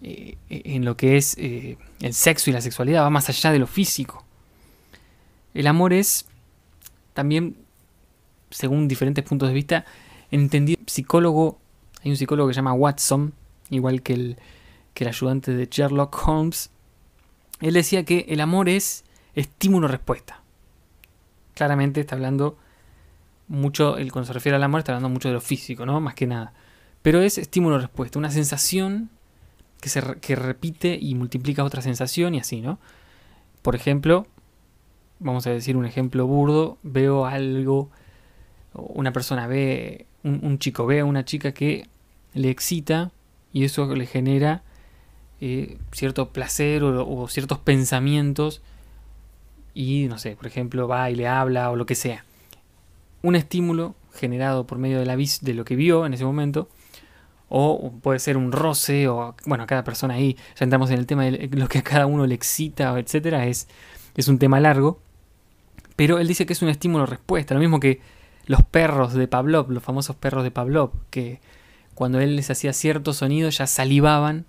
eh, 0.00 0.36
en 0.48 0.84
lo 0.84 0.96
que 0.96 1.16
es 1.16 1.36
eh, 1.38 1.76
el 2.02 2.14
sexo 2.14 2.50
y 2.50 2.52
la 2.52 2.60
sexualidad, 2.60 3.02
va 3.02 3.10
más 3.10 3.28
allá 3.28 3.50
de 3.50 3.58
lo 3.58 3.66
físico. 3.66 4.24
El 5.54 5.66
amor 5.66 5.92
es 5.92 6.26
también, 7.14 7.56
según 8.50 8.86
diferentes 8.86 9.24
puntos 9.24 9.48
de 9.48 9.54
vista, 9.56 9.84
entendido 10.30 10.80
psicólogo, 10.86 11.58
hay 12.04 12.12
un 12.12 12.16
psicólogo 12.16 12.46
que 12.46 12.54
se 12.54 12.58
llama 12.58 12.74
Watson, 12.74 13.34
igual 13.70 14.02
que 14.02 14.12
el, 14.12 14.36
que 14.94 15.02
el 15.02 15.08
ayudante 15.08 15.52
de 15.52 15.66
Sherlock 15.68 16.28
Holmes, 16.28 16.70
él 17.60 17.74
decía 17.74 18.04
que 18.04 18.24
el 18.28 18.40
amor 18.40 18.68
es 18.68 19.02
estímulo-respuesta. 19.34 20.45
Claramente 21.56 22.00
está 22.00 22.14
hablando 22.14 22.56
mucho, 23.48 23.96
cuando 24.12 24.26
se 24.26 24.32
refiere 24.32 24.54
al 24.54 24.62
amor, 24.62 24.80
está 24.80 24.92
hablando 24.92 25.08
mucho 25.08 25.28
de 25.28 25.34
lo 25.34 25.40
físico, 25.40 25.84
¿no? 25.86 26.00
Más 26.00 26.14
que 26.14 26.28
nada. 26.28 26.52
Pero 27.02 27.20
es 27.20 27.38
estímulo-respuesta, 27.38 28.18
una 28.18 28.30
sensación 28.30 29.10
que, 29.80 29.88
se, 29.88 30.02
que 30.20 30.36
repite 30.36 30.96
y 31.00 31.14
multiplica 31.14 31.64
otra 31.64 31.82
sensación 31.82 32.34
y 32.34 32.38
así, 32.38 32.60
¿no? 32.60 32.78
Por 33.62 33.74
ejemplo, 33.74 34.26
vamos 35.18 35.46
a 35.46 35.50
decir 35.50 35.76
un 35.76 35.86
ejemplo 35.86 36.26
burdo, 36.26 36.78
veo 36.82 37.26
algo, 37.26 37.90
una 38.74 39.12
persona 39.12 39.46
ve, 39.46 40.06
un, 40.22 40.58
chico 40.58 40.86
ve 40.86 41.00
a 41.00 41.04
una 41.04 41.24
chica 41.24 41.52
que 41.52 41.88
le 42.34 42.50
excita 42.50 43.12
y 43.52 43.64
eso 43.64 43.92
le 43.94 44.06
genera 44.06 44.62
eh, 45.40 45.78
cierto 45.92 46.30
placer 46.30 46.82
o, 46.84 47.28
ciertos 47.28 47.58
pensamientos 47.58 48.62
y 49.76 50.08
no 50.08 50.16
sé, 50.18 50.36
por 50.36 50.46
ejemplo, 50.46 50.88
va 50.88 51.10
y 51.10 51.14
le 51.14 51.28
habla 51.28 51.70
o 51.70 51.76
lo 51.76 51.84
que 51.84 51.94
sea. 51.94 52.24
Un 53.22 53.36
estímulo 53.36 53.94
generado 54.14 54.66
por 54.66 54.78
medio 54.78 54.98
de, 54.98 55.04
la 55.04 55.16
vis 55.16 55.42
de 55.42 55.52
lo 55.52 55.66
que 55.66 55.76
vio 55.76 56.06
en 56.06 56.14
ese 56.14 56.24
momento 56.24 56.70
o 57.48 57.92
puede 58.02 58.18
ser 58.18 58.38
un 58.38 58.52
roce 58.52 59.06
o 59.06 59.34
bueno, 59.44 59.66
cada 59.66 59.84
persona 59.84 60.14
ahí, 60.14 60.36
ya 60.58 60.64
entramos 60.64 60.90
en 60.90 60.98
el 60.98 61.06
tema 61.06 61.24
de 61.24 61.48
lo 61.52 61.68
que 61.68 61.78
a 61.78 61.82
cada 61.82 62.06
uno 62.06 62.26
le 62.26 62.34
excita, 62.34 62.98
etcétera, 62.98 63.46
es, 63.46 63.68
es 64.16 64.28
un 64.28 64.38
tema 64.38 64.58
largo, 64.60 64.98
pero 65.94 66.18
él 66.18 66.26
dice 66.26 66.46
que 66.46 66.54
es 66.54 66.62
un 66.62 66.70
estímulo-respuesta, 66.70 67.54
lo 67.54 67.60
mismo 67.60 67.78
que 67.78 68.00
los 68.46 68.62
perros 68.62 69.12
de 69.12 69.28
Pavlov, 69.28 69.70
los 69.70 69.82
famosos 69.82 70.16
perros 70.16 70.42
de 70.42 70.50
Pavlov, 70.50 70.92
que 71.10 71.40
cuando 71.94 72.18
él 72.18 72.34
les 72.34 72.50
hacía 72.50 72.72
cierto 72.72 73.12
sonido 73.12 73.50
ya 73.50 73.66
salivaban 73.66 74.46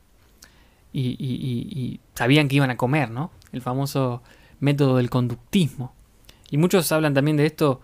y, 0.93 1.99
sabían 2.15 2.47
que 2.47 2.55
iban 2.55 2.71
a 2.71 2.77
comer, 2.77 3.11
¿no? 3.11 3.29
El 3.51 3.61
famoso 3.61 4.23
método 4.59 4.97
del 4.97 5.09
conductismo. 5.09 5.93
Y 6.49 6.57
muchos 6.57 6.91
hablan 6.91 7.13
también 7.13 7.37
de 7.37 7.45
esto, 7.45 7.81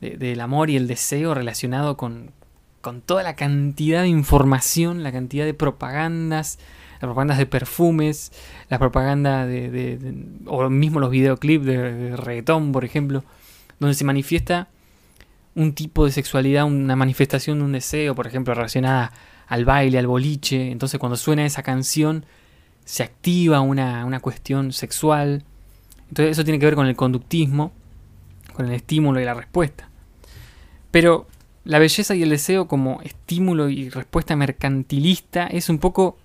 del 0.00 0.40
amor 0.40 0.70
y 0.70 0.76
el 0.76 0.86
deseo 0.86 1.34
relacionado 1.34 1.96
con, 1.96 2.32
con 2.80 3.00
toda 3.00 3.22
la 3.22 3.34
cantidad 3.36 4.02
de 4.02 4.08
información, 4.08 5.02
la 5.02 5.12
cantidad 5.12 5.46
de 5.46 5.54
propagandas, 5.54 6.58
las 6.94 7.08
propagandas 7.08 7.38
de 7.38 7.46
perfumes, 7.46 8.30
las 8.68 8.78
propagandas 8.78 9.48
de, 9.48 10.14
o 10.46 10.68
mismo 10.68 11.00
los 11.00 11.10
videoclips 11.10 11.64
de, 11.64 12.16
reggaetón, 12.16 12.72
por 12.72 12.84
ejemplo, 12.84 13.24
donde 13.80 13.94
se 13.94 14.04
manifiesta 14.04 14.68
un 15.54 15.72
tipo 15.72 16.04
de 16.04 16.12
sexualidad, 16.12 16.64
una 16.64 16.94
manifestación 16.94 17.58
de 17.58 17.64
un 17.64 17.72
deseo, 17.72 18.14
por 18.14 18.26
ejemplo, 18.26 18.54
relacionada 18.54 19.12
al 19.46 19.64
baile, 19.64 19.98
al 19.98 20.06
boliche. 20.06 20.70
Entonces 20.70 21.00
cuando 21.00 21.16
suena 21.16 21.46
esa 21.46 21.62
canción 21.62 22.26
se 22.84 23.02
activa 23.02 23.60
una, 23.60 24.04
una 24.04 24.20
cuestión 24.20 24.72
sexual. 24.72 25.44
Entonces 26.14 26.38
eso 26.38 26.44
tiene 26.44 26.60
que 26.60 26.66
ver 26.66 26.76
con 26.76 26.86
el 26.86 26.94
conductismo, 26.94 27.72
con 28.52 28.66
el 28.66 28.72
estímulo 28.74 29.20
y 29.20 29.24
la 29.24 29.34
respuesta. 29.34 29.88
Pero 30.92 31.26
la 31.64 31.80
belleza 31.80 32.14
y 32.14 32.22
el 32.22 32.28
deseo 32.28 32.68
como 32.68 33.00
estímulo 33.02 33.68
y 33.68 33.88
respuesta 33.88 34.36
mercantilista 34.36 35.48
es 35.48 35.68
un 35.68 35.78
poco 35.78 36.16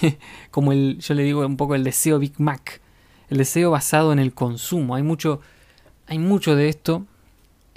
como 0.50 0.72
el, 0.72 0.98
yo 0.98 1.14
le 1.14 1.22
digo 1.22 1.46
un 1.46 1.56
poco 1.56 1.76
el 1.76 1.84
deseo 1.84 2.18
Big 2.18 2.40
Mac, 2.40 2.80
el 3.30 3.38
deseo 3.38 3.70
basado 3.70 4.12
en 4.12 4.18
el 4.18 4.34
consumo. 4.34 4.96
Hay 4.96 5.04
mucho, 5.04 5.40
hay 6.08 6.18
mucho 6.18 6.56
de 6.56 6.68
esto 6.68 7.06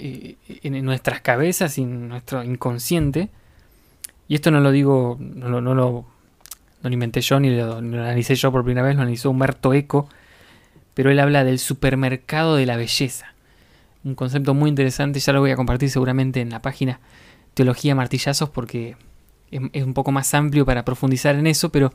eh, 0.00 0.38
en 0.64 0.84
nuestras 0.84 1.20
cabezas 1.20 1.78
y 1.78 1.82
en 1.82 2.08
nuestro 2.08 2.42
inconsciente. 2.42 3.28
Y 4.26 4.34
esto 4.34 4.50
no 4.50 4.58
lo 4.58 4.72
digo, 4.72 5.18
no, 5.20 5.48
lo, 5.48 5.60
no 5.60 5.76
lo, 5.76 6.04
inventé 6.90 7.20
yo 7.20 7.38
ni 7.38 7.56
lo, 7.56 7.80
ni 7.80 7.94
lo, 7.94 8.02
analicé 8.02 8.34
yo 8.34 8.50
por 8.50 8.64
primera 8.64 8.84
vez, 8.84 8.96
lo 8.96 9.02
analizó 9.02 9.30
Humberto 9.30 9.72
Eco, 9.72 10.08
pero 10.94 11.10
él 11.10 11.18
habla 11.18 11.44
del 11.44 11.58
supermercado 11.58 12.56
de 12.56 12.66
la 12.66 12.76
belleza. 12.76 13.34
Un 14.04 14.14
concepto 14.14 14.54
muy 14.54 14.70
interesante, 14.70 15.20
ya 15.20 15.32
lo 15.32 15.40
voy 15.40 15.50
a 15.50 15.56
compartir 15.56 15.90
seguramente 15.90 16.40
en 16.40 16.50
la 16.50 16.62
página 16.62 17.00
Teología 17.54 17.94
Martillazos 17.94 18.48
porque 18.48 18.96
es, 19.50 19.84
un 19.84 19.94
poco 19.94 20.12
más 20.12 20.32
amplio 20.34 20.64
para 20.64 20.84
profundizar 20.84 21.34
en 21.34 21.46
eso, 21.46 21.70
pero 21.70 21.92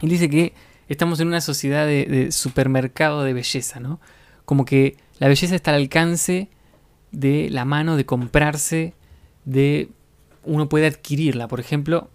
él 0.00 0.08
dice 0.08 0.28
que 0.28 0.54
estamos 0.88 1.20
en 1.20 1.28
una 1.28 1.40
sociedad 1.40 1.86
de, 1.86 2.32
supermercado 2.32 3.22
de 3.22 3.32
belleza, 3.32 3.80
¿no? 3.80 4.00
Como 4.44 4.64
que 4.64 4.96
la 5.18 5.28
belleza 5.28 5.54
está 5.54 5.70
al 5.70 5.76
alcance 5.76 6.48
de 7.12 7.48
la 7.50 7.64
mano, 7.64 7.96
de 7.96 8.06
comprarse, 8.06 8.94
de 9.44 9.90
uno 10.44 10.68
puede 10.68 10.86
adquirirla. 10.86 11.46
Por 11.46 11.60
ejemplo, 11.60 12.10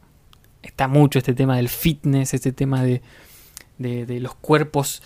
está 0.63 0.88
mucho 0.88 1.19
este 1.19 1.34
tema 1.34 1.55
del 1.57 1.69
fitness, 1.69 2.34
este 2.34 2.51
tema 2.51 2.84
de, 2.84 3.01
de, 3.77 4.19
los 4.19 4.36
cuerpos 4.36 5.03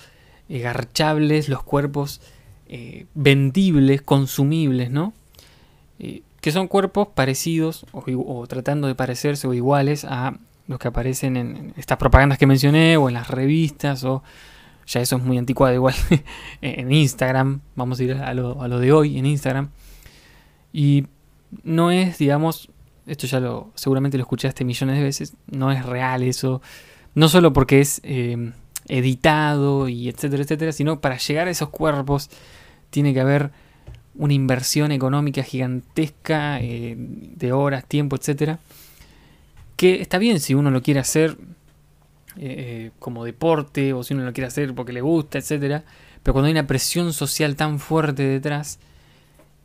eh, 0.50 1.44
los 1.48 1.64
cuerpos 1.64 2.22
eh, 2.68 3.06
vendibles, 3.14 4.02
consumibles, 4.02 4.92
¿no? 4.92 5.14
Eh, 6.00 6.24
que 6.42 6.52
son 6.52 6.68
cuerpos 6.68 7.10
parecidos 7.14 7.86
o, 7.92 8.48
tratando 8.48 8.88
de 8.88 8.96
parecerse 8.96 9.48
o 9.48 9.54
iguales 9.54 10.06
a 10.06 10.38
los 10.68 10.80
que 10.80 10.88
aparecen 10.88 11.36
en 11.36 11.74
estas 11.76 11.98
propagandas 11.98 12.38
que 12.38 12.48
mencioné 12.48 12.96
o 12.98 13.10
en 13.10 13.16
las 13.16 13.28
revistas 13.28 14.04
o 14.04 14.24
ya 14.88 15.02
eso 15.02 15.18
es 15.18 15.24
muy 15.24 15.38
anticuado 15.38 15.76
igual 15.76 15.96
en 16.62 16.92
Instagram, 16.92 17.62
vamos 17.76 18.00
a 18.00 18.04
ir 18.04 18.14
a 18.14 18.34
lo, 18.34 18.62
a 18.62 18.68
lo, 18.68 18.80
de 18.80 18.94
hoy 18.94 19.18
en 19.18 19.26
Instagram 19.26 19.70
y 20.72 21.08
no 21.64 21.92
es 21.92 22.18
digamos, 22.18 22.70
esto 23.06 23.28
ya 23.28 23.40
lo 23.40 23.72
seguramente 23.76 24.18
lo 24.18 24.22
escuchaste 24.24 24.64
millones 24.64 24.98
de 24.98 25.04
veces, 25.04 25.34
no 25.48 25.72
es 25.72 25.86
real 25.86 26.24
eso, 26.24 26.62
no 27.16 27.28
solo 27.28 27.52
porque 27.52 27.82
es 27.82 28.00
eh, 28.04 28.54
editado 28.90 29.88
y 29.88 30.10
etcétera, 30.10 30.44
etcétera, 30.44 30.72
sino 30.72 31.00
para 31.00 31.18
llegar 31.18 31.48
a 31.48 31.52
esos 31.52 31.70
cuerpos 31.70 32.30
tiene 32.90 33.14
que 33.14 33.22
haber 33.22 33.52
una 34.16 34.34
inversión 34.34 34.92
económica 34.92 35.44
gigantesca 35.44 36.60
eh, 36.60 36.96
de 36.98 37.52
horas, 37.54 37.86
tiempo, 37.86 38.18
etcétera, 38.18 38.60
que 39.78 40.02
está 40.02 40.18
bien 40.18 40.40
si 40.40 40.56
uno 40.56 40.72
lo 40.72 40.82
quiere 40.82 41.00
hacer 41.00 41.38
eh, 42.36 42.92
como 43.00 43.24
deporte 43.24 43.94
o 43.94 44.04
si 44.04 44.14
uno 44.14 44.26
lo 44.26 44.34
quiere 44.34 44.48
hacer 44.48 44.74
porque 44.74 44.92
le 44.92 45.02
gusta, 45.02 45.38
etcétera, 45.38 45.84
pero 46.24 46.34
cuando 46.34 46.48
hay 46.48 46.52
una 46.52 46.68
presión 46.68 47.14
social 47.14 47.56
tan 47.56 47.80
fuerte 47.80 48.24
detrás 48.24 48.80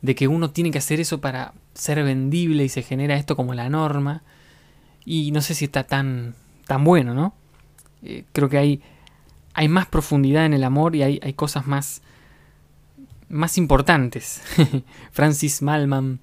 de 0.01 0.15
que 0.15 0.27
uno 0.27 0.51
tiene 0.51 0.71
que 0.71 0.77
hacer 0.77 0.99
eso 0.99 1.19
para 1.19 1.53
ser 1.73 2.03
vendible 2.03 2.63
y 2.63 2.69
se 2.69 2.83
genera 2.83 3.15
esto 3.15 3.35
como 3.35 3.53
la 3.55 3.69
norma 3.69 4.23
y 5.03 5.31
no 5.31 5.41
sé 5.41 5.55
si 5.55 5.65
está 5.65 5.83
tan 5.83 6.35
tan 6.67 6.83
bueno, 6.83 7.13
¿no? 7.13 7.33
Eh, 8.03 8.23
creo 8.31 8.49
que 8.49 8.57
hay 8.57 8.81
hay 9.55 9.67
más 9.67 9.87
profundidad 9.87 10.45
en 10.45 10.53
el 10.53 10.63
amor 10.63 10.95
y 10.95 11.01
hay, 11.01 11.19
hay 11.23 11.33
cosas 11.33 11.65
más 11.65 12.03
más 13.29 13.57
importantes. 13.57 14.41
Francis 15.11 15.61
Malman, 15.61 16.19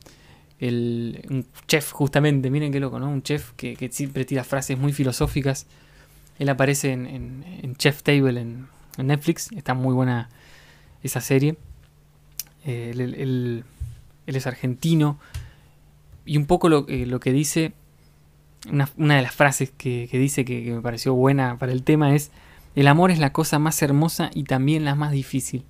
el, 0.59 1.25
un 1.31 1.47
chef 1.67 1.91
justamente, 1.93 2.51
miren 2.51 2.73
qué 2.73 2.81
loco, 2.81 2.99
¿no? 2.99 3.09
Un 3.09 3.23
chef 3.23 3.53
que, 3.53 3.77
siempre 3.93 4.25
tira 4.25 4.45
frases 4.45 4.79
muy 4.79 4.93
filosóficas. 4.93 5.67
Él 6.39 6.49
aparece 6.49 6.93
en, 6.93 7.75
Chef 7.77 8.03
Table 8.03 8.41
en, 8.41 8.69
Netflix, 8.99 9.51
está 9.53 9.75
muy 9.75 9.95
buena 9.95 10.29
esa 11.03 11.21
serie. 11.21 11.57
Eh, 12.65 12.91
él, 12.95 13.65
es 14.27 14.47
argentino 14.47 15.19
y 16.25 16.37
un 16.37 16.47
poco 16.47 16.69
lo, 16.69 16.87
lo 16.89 17.21
que 17.21 17.33
dice, 17.33 17.73
una, 18.71 19.17
de 19.17 19.23
las 19.23 19.35
frases 19.35 19.71
que, 19.77 20.09
dice 20.13 20.45
que 20.45 20.73
me 20.73 20.81
pareció 20.81 21.15
buena 21.15 21.59
para 21.59 21.73
el 21.73 21.83
tema 21.83 22.15
es, 22.15 22.31
el 22.75 22.87
amor 22.89 23.11
es 23.11 23.19
la 23.19 23.33
cosa 23.33 23.59
más 23.59 23.83
hermosa 23.83 24.31
y 24.35 24.45
también 24.45 24.85
la 24.85 24.95
más 24.95 25.13
difícil. 25.13 25.65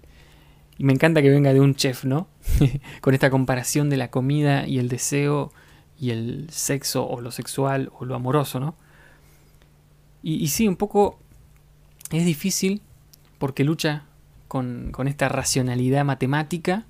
Y 0.78 0.84
me 0.84 0.92
encanta 0.92 1.22
que 1.22 1.30
venga 1.30 1.52
de 1.52 1.60
un 1.60 1.74
chef, 1.74 2.04
¿no? 2.04 2.28
Con 3.00 3.14
esta 3.14 3.30
comparación 3.30 3.90
de 3.90 3.96
la 3.96 4.10
comida 4.10 4.66
y 4.66 4.78
el 4.78 4.88
deseo 4.88 5.52
y 5.98 6.10
el 6.10 6.48
sexo 6.50 7.06
o 7.06 7.20
lo 7.20 7.30
sexual 7.30 7.90
o 7.98 8.04
lo 8.04 8.14
amoroso, 8.14 8.60
¿no? 8.60 8.74
Y, 10.24 10.48
sí, 10.48 10.68
un 10.68 10.76
poco 10.76 11.18
es 12.12 12.24
difícil 12.24 12.80
porque 13.38 13.64
lucha 13.64 14.04
con, 14.46 14.92
esta 15.06 15.28
racionalidad 15.28 16.04
matemática 16.04 16.86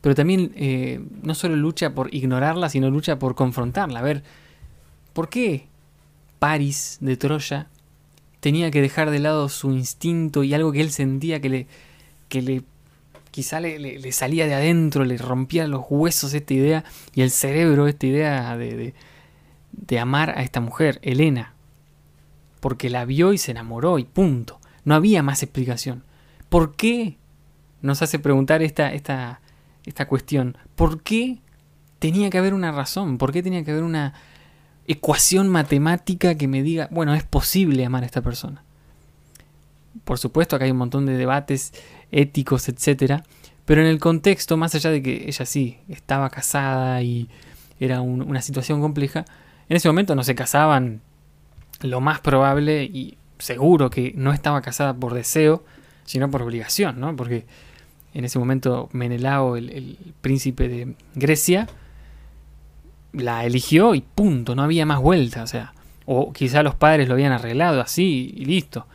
pero 0.00 0.16
también 0.16 0.52
eh, 0.56 1.00
no 1.22 1.36
solo 1.36 1.54
lucha 1.54 1.94
por 1.94 2.12
ignorarla, 2.12 2.68
sino 2.68 2.90
lucha 2.90 3.20
por 3.20 3.36
confrontarla. 3.36 4.00
A 4.00 4.02
ver, 4.02 4.24
¿por 5.12 5.28
qué 5.28 5.68
Paris 6.40 6.98
de 7.00 7.16
Troya 7.16 7.68
tenía 8.42 8.72
que 8.72 8.82
dejar 8.82 9.10
de 9.12 9.20
lado 9.20 9.48
su 9.48 9.70
instinto 9.70 10.42
y 10.42 10.52
algo 10.52 10.72
que 10.72 10.80
él 10.80 10.90
sentía 10.90 11.40
que 11.40 11.48
le, 11.48 11.66
que 12.28 12.42
le 12.42 12.64
quizá 13.30 13.60
le, 13.60 14.10
salía 14.10 14.46
de 14.46 14.54
adentro, 14.54 15.04
le 15.04 15.16
rompía 15.16 15.68
los 15.68 15.84
huesos 15.88 16.34
esta 16.34 16.52
idea 16.52 16.84
y 17.14 17.22
el 17.22 17.30
cerebro 17.30 17.86
esta 17.86 18.04
idea 18.04 18.56
de, 18.56 18.94
de 19.70 19.98
amar 20.00 20.30
a 20.36 20.42
esta 20.42 20.60
mujer, 20.60 20.98
Elena? 21.02 21.54
Porque 22.58 22.90
la 22.90 23.04
vio 23.04 23.32
y 23.32 23.38
se 23.38 23.52
enamoró 23.52 24.00
y 24.00 24.04
punto. 24.04 24.58
No 24.84 24.96
había 24.96 25.22
más 25.22 25.44
explicación. 25.44 26.02
¿Por 26.48 26.74
qué? 26.74 27.18
Nos 27.80 28.02
hace 28.02 28.18
preguntar 28.18 28.60
esta, 28.60 28.92
esta, 28.92 29.40
esta 29.86 30.08
cuestión. 30.08 30.58
¿Por 30.74 31.00
qué 31.04 31.38
tenía 32.00 32.28
que 32.28 32.38
haber 32.38 32.54
una 32.54 32.72
razón? 32.72 33.18
¿Por 33.18 33.30
qué 33.30 33.40
tenía 33.40 33.62
que 33.62 33.70
haber 33.70 33.84
una 33.84 34.14
ecuación 34.86 35.48
matemática 35.48 36.34
que 36.36 36.48
me 36.48 36.62
diga, 36.62 36.88
bueno, 36.90 37.14
es 37.14 37.24
posible 37.24 37.84
amar 37.84 38.02
a 38.02 38.06
esta 38.06 38.22
persona? 38.22 38.62
Por 40.04 40.18
supuesto, 40.18 40.56
acá 40.56 40.64
hay 40.64 40.70
un 40.70 40.78
montón 40.78 41.06
de 41.06 41.16
debates 41.16 41.72
éticos, 42.10 42.68
etcétera, 42.68 43.24
pero 43.64 43.80
en 43.80 43.86
el 43.86 43.98
contexto, 43.98 44.56
más 44.56 44.74
allá 44.74 44.90
de 44.90 45.02
que 45.02 45.24
ella 45.28 45.46
sí 45.46 45.78
estaba 45.88 46.30
casada 46.30 47.02
y 47.02 47.28
era 47.78 48.00
una 48.00 48.42
situación 48.42 48.80
compleja, 48.80 49.24
en 49.68 49.76
ese 49.76 49.88
momento 49.88 50.14
no 50.14 50.24
se 50.24 50.34
casaban, 50.34 51.00
lo 51.80 52.00
más 52.00 52.20
probable 52.20 52.84
y 52.84 53.16
seguro 53.38 53.90
que 53.90 54.12
no 54.16 54.32
estaba 54.32 54.62
casada 54.62 54.94
por 54.94 55.14
deseo, 55.14 55.64
sino 56.04 56.30
por 56.30 56.42
obligación, 56.42 57.00
¿no? 57.00 57.16
Porque 57.16 57.44
en 58.14 58.24
ese 58.24 58.38
momento 58.38 58.88
Menelao, 58.92 59.56
el, 59.56 59.98
príncipe 60.20 60.68
de 60.68 60.94
Grecia, 61.14 61.68
la 63.12 63.44
eligió 63.44 63.94
y 63.94 64.00
punto, 64.00 64.54
no 64.54 64.62
había 64.62 64.86
más 64.86 65.00
vuelta, 65.00 65.42
o 65.42 65.46
sea, 65.46 65.74
o 66.06 66.32
quizá 66.32 66.62
los 66.62 66.74
padres 66.74 67.08
lo 67.08 67.14
habían 67.14 67.32
arreglado 67.32 67.80
así 67.80 68.34
y 68.36 68.44
listo. 68.44 68.86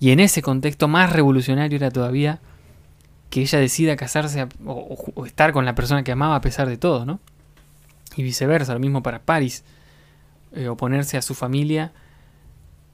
Y 0.00 0.10
en 0.10 0.20
ese 0.20 0.42
contexto 0.42 0.88
más 0.88 1.12
revolucionario 1.12 1.76
era 1.76 1.90
todavía 1.90 2.40
que 3.30 3.42
ella 3.42 3.58
decida 3.58 3.96
casarse 3.96 4.46
o, 4.64 5.26
estar 5.26 5.52
con 5.52 5.64
la 5.64 5.74
persona 5.74 6.02
que 6.02 6.12
amaba 6.12 6.36
a 6.36 6.40
pesar 6.40 6.68
de 6.68 6.76
todo, 6.76 7.04
¿no? 7.04 7.20
Y 8.16 8.22
viceversa, 8.22 8.72
lo 8.74 8.80
mismo 8.80 9.02
para 9.02 9.20
París, 9.20 9.64
eh, 10.52 10.68
oponerse 10.68 11.16
a 11.16 11.22
su 11.22 11.34
familia 11.34 11.92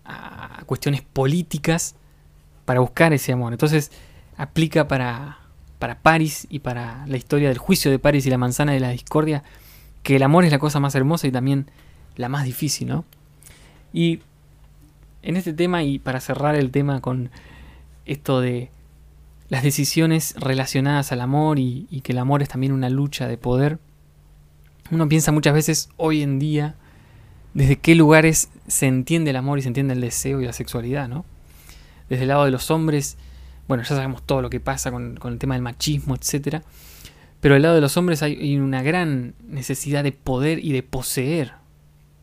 a 0.05 0.63
cuestiones 0.67 1.03
políticas 1.03 1.95
para 2.65 2.81
buscar 2.81 3.13
ese 3.13 3.33
amor. 3.33 3.53
Entonces 3.53 3.93
aplica 4.37 4.89
para, 4.89 5.39
para 5.79 5.99
París 5.99 6.47
y 6.51 6.59
para 6.61 7.07
la 7.07 7.17
historia 7.17 7.49
del 7.49 7.59
juicio 7.59 7.91
de 7.91 7.99
París 7.99 8.27
y 8.27 8.31
la 8.31 8.39
manzana 8.39 8.73
de 8.73 8.81
la 8.81 8.91
discordia, 8.91 9.45
que 10.05 10.17
el 10.17 10.23
amor 10.23 10.45
es 10.45 10.53
la 10.53 10.61
cosa 10.61 10.79
más 10.79 10.95
hermosa 10.95 11.27
y 11.27 11.33
también 11.33 11.67
la 12.15 12.29
más 12.29 12.45
difícil, 12.45 12.87
¿no? 12.87 13.05
Y 13.93 14.21
en 15.23 15.37
este 15.37 15.53
tema, 15.53 15.83
y 15.83 15.99
para 15.99 16.21
cerrar 16.21 16.55
el 16.55 16.71
tema 16.71 17.01
con 17.01 17.31
esto 18.07 18.41
de 18.41 18.71
las 19.49 19.63
decisiones 19.63 20.35
relacionadas 20.39 21.11
al 21.13 21.21
amor 21.21 21.59
y, 21.59 21.87
que 22.03 22.13
el 22.13 22.19
amor 22.19 22.43
es 22.43 22.49
también 22.49 22.73
una 22.73 22.91
lucha 22.91 23.27
de 23.27 23.39
poder, 23.39 23.79
uno 24.91 25.09
piensa 25.09 25.33
muchas 25.33 25.55
veces 25.55 25.89
hoy 25.97 26.23
en 26.23 26.39
día 26.39 26.75
desde 27.55 27.77
qué 27.77 27.95
lugares 27.95 28.51
se 28.67 28.87
entiende 28.87 29.31
el 29.31 29.37
amor 29.37 29.59
y 29.59 29.63
se 29.63 29.69
entiende 29.69 29.95
el 29.95 30.01
deseo 30.01 30.41
y 30.41 30.45
la 30.45 30.53
sexualidad, 30.53 31.09
¿no? 31.09 31.25
Desde 32.09 32.25
el 32.25 32.29
lado 32.29 32.45
de 32.45 32.51
los 32.51 32.71
hombres, 32.71 33.17
bueno, 33.67 33.83
ya 33.83 33.91
sabemos 33.91 34.23
todo 34.23 34.43
lo 34.43 34.51
que 34.51 34.61
pasa 34.61 34.91
con, 34.91 35.19
el 35.25 35.39
tema 35.39 35.55
del 35.55 35.63
machismo, 35.63 36.15
etc. 36.15 36.63
Pero 37.45 37.57
del 37.57 37.63
lado 37.63 37.75
de 37.75 37.83
los 37.83 37.99
hombres 37.99 38.23
hay, 38.23 38.57
una 38.57 38.81
gran 38.83 39.35
necesidad 39.47 40.03
de 40.03 40.13
poder 40.13 40.65
y 40.65 40.73
de 40.73 40.83
poseer, 40.83 41.53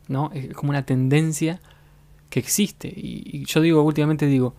¿no? 0.08 0.32
Es 0.34 0.52
como 0.56 0.72
una 0.72 0.84
tendencia 0.88 1.62
que 2.32 2.40
existe. 2.40 2.88
Y, 2.88 3.46
yo 3.46 3.62
digo, 3.62 3.84
últimamente 3.84 4.26
digo, 4.26 4.56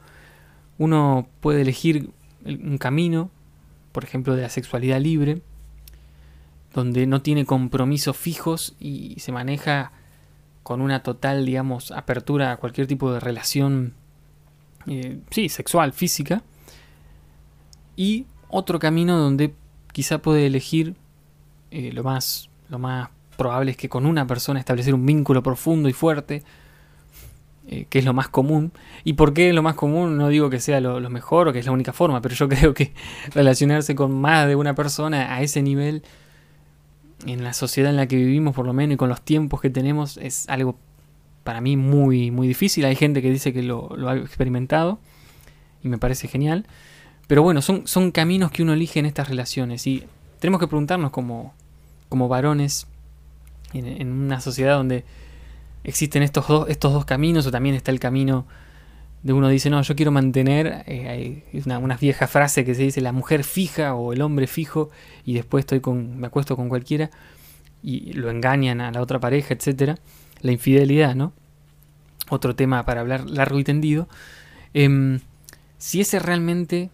uno 0.78 1.26
puede 1.40 1.62
elegir 1.62 2.10
un 2.44 2.78
camino, 2.78 3.28
por 3.90 4.04
ejemplo, 4.04 4.36
de 4.36 4.42
la 4.42 4.50
sexualidad 4.50 5.00
libre, 5.00 5.42
donde 6.72 7.08
no 7.08 7.22
tiene 7.22 7.44
compromisos 7.44 8.16
fijos 8.16 8.76
y 8.78 9.16
se 9.18 9.32
maneja 9.32 9.90
con 10.62 10.80
una 10.80 11.02
total, 11.02 11.44
digamos, 11.44 11.90
apertura 11.90 12.52
a 12.52 12.56
cualquier 12.58 12.86
tipo 12.86 13.12
de 13.12 13.18
relación, 13.18 13.94
eh, 14.86 15.18
sí, 15.28 15.48
sexual, 15.48 15.92
física. 15.92 16.44
Y 17.96 18.26
otro 18.48 18.78
camino 18.78 19.18
donde 19.18 19.56
quizá 19.92 20.18
puede 20.18 20.46
elegir 20.46 20.94
eh, 21.70 21.92
lo, 21.92 22.02
más, 22.02 22.50
lo 22.68 22.78
más 22.78 23.10
probable 23.36 23.72
es 23.72 23.76
que 23.76 23.88
con 23.88 24.06
una 24.06 24.26
persona 24.26 24.60
establecer 24.60 24.94
un 24.94 25.06
vínculo 25.06 25.42
profundo 25.42 25.88
y 25.88 25.92
fuerte, 25.92 26.42
eh, 27.68 27.86
que 27.88 27.98
es 27.98 28.04
lo 28.04 28.12
más 28.12 28.28
común. 28.28 28.72
¿Y 29.04 29.14
por 29.14 29.32
qué 29.32 29.52
lo 29.52 29.62
más 29.62 29.74
común? 29.74 30.16
No 30.16 30.28
digo 30.28 30.50
que 30.50 30.60
sea 30.60 30.80
lo, 30.80 31.00
lo, 31.00 31.10
mejor 31.10 31.48
o 31.48 31.52
que 31.52 31.60
es 31.60 31.66
la 31.66 31.72
única 31.72 31.92
forma, 31.92 32.20
pero 32.20 32.34
yo 32.34 32.48
creo 32.50 32.74
que 32.74 32.92
relacionarse 33.34 33.94
con 33.94 34.20
más 34.20 34.46
de 34.48 34.56
una 34.56 34.74
persona 34.74 35.34
a 35.34 35.42
ese 35.42 35.62
nivel 35.62 36.02
en 37.26 37.44
la 37.44 37.52
sociedad 37.52 37.90
en 37.90 37.96
la 37.96 38.06
que 38.06 38.16
vivimos 38.16 38.54
por 38.54 38.66
lo 38.66 38.72
menos 38.72 38.94
y 38.94 38.96
con 38.96 39.08
los 39.08 39.22
tiempos 39.22 39.60
que 39.60 39.70
tenemos 39.70 40.16
es 40.16 40.48
algo 40.48 40.76
para 41.44 41.60
mí 41.60 41.76
muy, 41.76 42.30
muy 42.30 42.48
difícil. 42.48 42.84
Hay 42.84 42.96
gente 42.96 43.22
que 43.22 43.30
dice 43.30 43.52
que 43.52 43.62
lo, 43.62 43.90
ha 44.08 44.16
experimentado 44.16 44.98
y 45.82 45.88
me 45.88 45.98
parece 45.98 46.28
genial. 46.28 46.66
Pero 47.32 47.42
bueno, 47.42 47.62
son, 47.62 47.86
son 47.86 48.10
caminos 48.10 48.50
que 48.50 48.62
uno 48.62 48.74
elige 48.74 49.00
en 49.00 49.06
estas 49.06 49.30
relaciones 49.30 49.86
y 49.86 50.04
tenemos 50.38 50.60
que 50.60 50.66
preguntarnos 50.66 51.12
como, 51.12 51.54
como 52.10 52.28
varones 52.28 52.86
en, 53.72 54.12
una 54.12 54.38
sociedad 54.42 54.76
donde 54.76 55.06
existen 55.82 56.22
estos 56.22 56.46
dos, 56.46 56.68
estos 56.68 56.92
dos 56.92 57.06
caminos 57.06 57.46
o 57.46 57.50
también 57.50 57.74
está 57.74 57.90
el 57.90 58.00
camino 58.00 58.46
de 59.22 59.32
uno 59.32 59.48
dice, 59.48 59.70
no, 59.70 59.80
yo 59.80 59.96
quiero 59.96 60.12
mantener, 60.12 60.84
eh, 60.86 61.42
una, 61.64 61.78
una, 61.78 61.96
vieja 61.96 62.26
frase 62.26 62.66
que 62.66 62.74
se 62.74 62.82
dice 62.82 63.00
la 63.00 63.12
mujer 63.12 63.44
fija 63.44 63.94
o 63.94 64.12
el 64.12 64.20
hombre 64.20 64.46
fijo 64.46 64.90
y 65.24 65.32
después 65.32 65.62
estoy 65.62 65.80
con, 65.80 66.18
me 66.18 66.26
acuesto 66.26 66.54
con 66.54 66.68
cualquiera 66.68 67.08
y 67.82 68.12
lo 68.12 68.28
engañan 68.28 68.82
a 68.82 68.90
la 68.90 69.00
otra 69.00 69.20
pareja, 69.20 69.54
etcétera, 69.54 69.96
la 70.42 70.52
infidelidad, 70.52 71.14
¿no? 71.14 71.32
Otro 72.28 72.54
tema 72.54 72.84
para 72.84 73.00
hablar 73.00 73.24
largo 73.30 73.58
y 73.58 73.64
tendido. 73.64 74.06
Em, 74.74 75.20
si 75.78 76.02
ese 76.02 76.18
realmente 76.18 76.90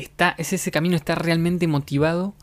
está, 0.00 0.34
ese 0.38 0.70
camino 0.70 0.96
está 0.96 1.14
realmente 1.14 1.66
motivado 1.66 2.34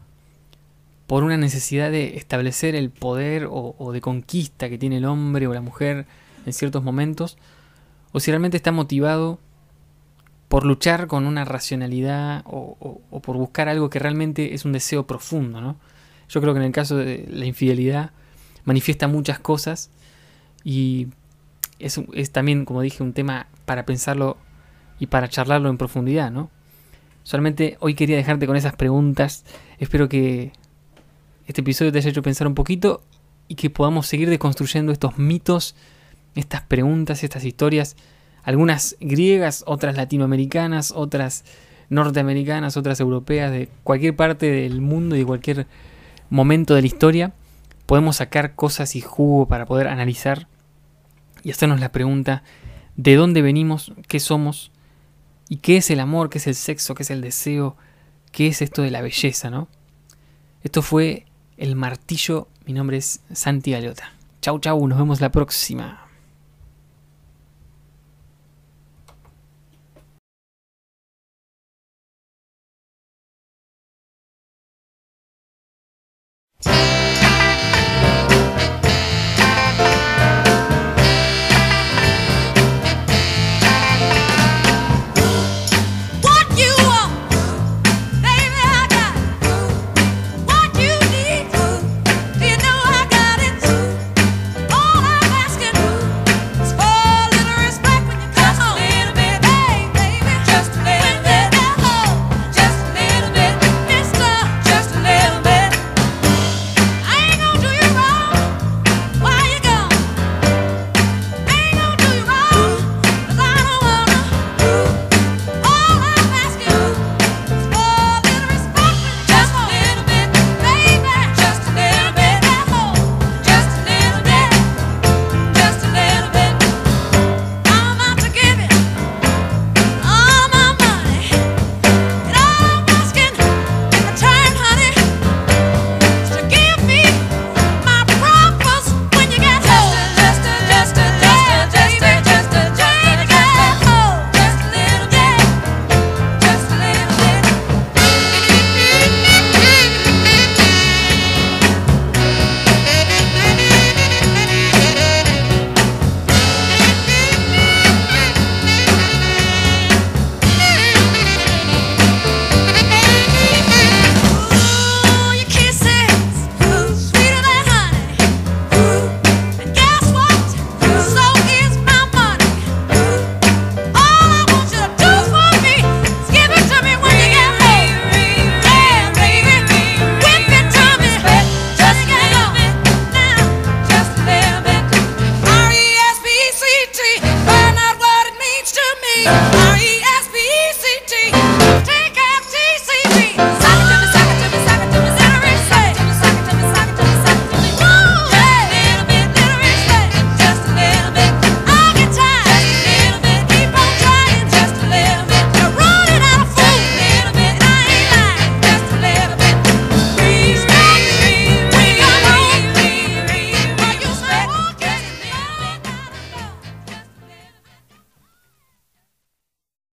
por 1.08 1.24
una 1.24 1.38
necesidad 1.38 1.92
de 1.92 2.18
establecer 2.18 2.76
el 2.76 2.90
poder 2.90 3.48
o 3.50 3.92
de 3.94 4.02
conquista 4.02 4.70
que 4.70 4.78
tiene 4.78 4.98
el 4.98 5.06
hombre 5.06 5.48
o 5.48 5.54
la 5.54 5.62
mujer 5.62 6.06
en 6.46 6.54
ciertos 6.54 6.84
momentos, 6.84 7.38
o 8.14 8.20
si 8.20 8.32
realmente 8.32 8.58
está 8.58 8.72
motivado 8.72 9.40
por 10.48 10.66
luchar 10.66 11.08
con 11.08 11.26
una 11.26 11.44
racionalidad 11.44 12.44
o, 12.46 13.02
por 13.22 13.38
buscar 13.38 13.68
algo 13.68 13.90
que 13.90 14.00
realmente 14.00 14.54
es 14.54 14.64
un 14.64 14.72
deseo 14.72 15.06
profundo, 15.06 15.60
¿no? 15.60 15.76
Yo 16.30 16.42
creo 16.42 16.54
que 16.54 16.60
en 16.60 16.66
el 16.66 16.72
caso 16.72 16.96
de 16.96 17.28
la 17.30 17.46
infidelidad 17.46 18.12
manifiesta 18.64 19.08
muchas 19.08 19.40
cosas 19.40 19.90
y 20.64 21.08
es, 21.80 22.00
es 22.14 22.32
también, 22.32 22.66
como 22.66 22.82
dije, 22.82 23.04
un 23.04 23.14
tema 23.14 23.48
para 23.66 23.86
pensarlo 23.86 24.38
y 25.00 25.08
para 25.08 25.28
charlarlo 25.28 25.70
en 25.70 25.78
profundidad, 25.78 26.32
¿no? 26.32 26.50
Solamente 27.28 27.76
hoy 27.82 27.94
quería 27.94 28.16
dejarte 28.16 28.48
con 28.48 28.56
esas 28.56 28.78
preguntas. 28.78 29.44
Espero 29.80 30.08
que 30.08 30.54
este 31.46 31.60
episodio 31.60 31.92
te 31.92 31.98
haya 31.98 32.10
hecho 32.10 32.22
pensar 32.22 32.48
un 32.48 32.56
poquito 32.56 33.04
y 33.50 33.56
que 33.56 33.70
podamos 33.70 34.08
seguir 34.08 34.30
deconstruyendo 34.30 34.94
estos 34.94 35.18
mitos 35.18 35.76
estas 36.36 36.62
preguntas, 36.62 37.26
estas 37.26 37.44
historias, 37.44 37.98
algunas 38.44 38.96
griegas, 39.02 39.66
otras 39.68 39.98
latinoamericanas, 39.98 40.94
otras 40.96 41.44
norteamericanas, 41.90 42.78
otras 42.78 43.02
europeas, 43.02 43.52
de 43.52 43.68
cualquier 43.84 44.16
parte 44.16 44.50
del 44.50 44.80
mundo 44.80 45.18
y 45.18 45.20
de 45.20 45.26
cualquier 45.26 45.68
momento 46.30 46.76
de 46.76 46.82
la 46.82 46.88
historia, 46.88 47.34
podemos 47.88 48.16
sacar 48.16 48.56
cosas 48.56 48.96
y 48.96 49.02
jugo 49.02 49.50
para 49.50 49.66
poder 49.66 49.90
analizar 49.90 50.48
y 51.44 51.52
hacernos 51.52 51.82
la 51.82 51.92
pregunta 51.92 52.44
de 52.96 53.18
dónde 53.18 53.42
venimos, 53.42 53.92
qué 54.08 54.22
somos 54.22 54.72
y 55.50 55.58
qué 55.58 55.78
es 55.78 55.90
el 55.90 56.00
amor, 56.00 56.30
qué 56.30 56.38
es 56.38 56.48
el 56.48 56.56
sexo, 56.56 56.96
qué 56.96 57.04
es 57.04 57.12
el 57.12 57.22
deseo, 57.22 57.76
qué 58.32 58.48
es 58.48 58.62
esto 58.62 58.82
de 58.82 58.92
la 58.92 59.02
belleza, 59.02 59.50
¿no? 59.50 59.68
Esto 60.64 60.82
fue 60.82 61.26
El 61.58 61.76
Martillo, 61.76 62.48
mi 62.66 62.74
nombre 62.74 62.98
es 62.98 63.22
Santi 63.34 63.72
Galeota. 63.72 64.12
Chau, 64.42 64.60
chau, 64.60 64.88
nos 64.88 64.98
vemos 64.98 65.22
la 65.22 65.32
próxima. 65.32 66.07